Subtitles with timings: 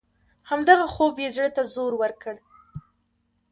[0.49, 2.35] همدغه خوب یې زړه ته زور ورکړ.